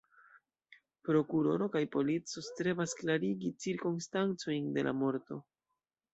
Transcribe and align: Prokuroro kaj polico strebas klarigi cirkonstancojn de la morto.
Prokuroro 1.09 1.67
kaj 1.75 1.81
polico 1.97 2.43
strebas 2.47 2.97
klarigi 3.03 3.53
cirkonstancojn 3.67 4.75
de 4.81 4.89
la 4.91 4.97
morto. 5.05 5.41